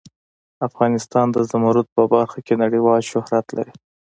افغانستان 0.67 1.25
د 1.31 1.37
زمرد 1.51 1.87
په 1.95 2.03
برخه 2.13 2.39
کې 2.45 2.53
نړیوال 2.63 3.01
شهرت 3.11 3.45
لري. 3.57 3.73